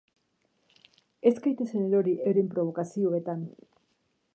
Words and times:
Ez 1.31 1.33
gaitezen 1.43 1.85
erori 1.91 2.17
euren 2.33 2.53
probokazioetan. 2.57 3.47